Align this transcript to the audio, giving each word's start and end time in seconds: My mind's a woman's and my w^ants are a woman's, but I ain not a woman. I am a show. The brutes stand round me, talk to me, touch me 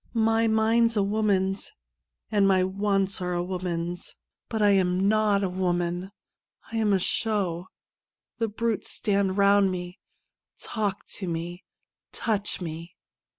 My 0.15 0.47
mind's 0.47 0.97
a 0.97 1.03
woman's 1.03 1.73
and 2.31 2.47
my 2.47 2.63
w^ants 2.63 3.21
are 3.21 3.33
a 3.35 3.43
woman's, 3.43 4.15
but 4.49 4.59
I 4.59 4.71
ain 4.71 5.07
not 5.07 5.43
a 5.43 5.47
woman. 5.49 6.09
I 6.71 6.77
am 6.77 6.91
a 6.91 6.97
show. 6.97 7.67
The 8.39 8.47
brutes 8.47 8.89
stand 8.89 9.37
round 9.37 9.69
me, 9.69 9.99
talk 10.57 11.05
to 11.19 11.27
me, 11.27 11.63
touch 12.13 12.59
me 12.61 12.95